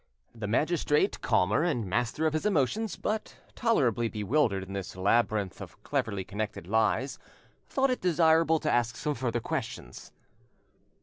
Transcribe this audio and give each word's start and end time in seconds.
The 0.33 0.47
magistrate, 0.47 1.21
calmer, 1.21 1.61
and 1.61 1.85
master 1.85 2.25
of 2.25 2.33
his 2.33 2.43
emotions, 2.43 2.95
but 2.95 3.37
tolerably 3.53 4.07
bewildered 4.09 4.63
in 4.63 4.73
this 4.73 4.95
labyrinth 4.95 5.61
of 5.61 5.79
cleverly 5.83 6.23
connected 6.23 6.65
lies, 6.65 7.19
thought 7.67 7.91
it 7.91 8.01
desirable 8.01 8.59
to 8.61 8.71
ask 8.71 8.95
some 8.95 9.13
further 9.13 9.39
questions. 9.41 10.11